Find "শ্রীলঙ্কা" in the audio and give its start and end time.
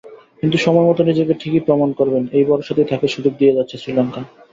3.77-4.21